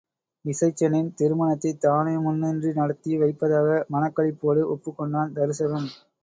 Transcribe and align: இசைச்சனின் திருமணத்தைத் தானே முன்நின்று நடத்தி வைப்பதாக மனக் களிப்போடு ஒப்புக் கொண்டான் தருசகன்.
இசைச்சனின் 0.45 1.11
திருமணத்தைத் 1.15 1.79
தானே 1.79 2.17
முன்நின்று 2.17 2.73
நடத்தி 2.73 3.17
வைப்பதாக 3.17 3.85
மனக் 3.89 4.17
களிப்போடு 4.17 4.63
ஒப்புக் 4.67 4.97
கொண்டான் 4.97 5.33
தருசகன். 5.35 5.89